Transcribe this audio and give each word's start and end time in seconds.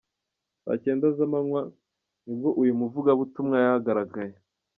Saa 0.63 0.79
cyenda 0.83 1.05
z’ 1.15 1.19
amanywa 1.25 1.61
nibwo 2.25 2.49
uyu 2.61 2.73
muvugabutumwa 2.79 3.55
yahagaragaraye. 3.63 4.35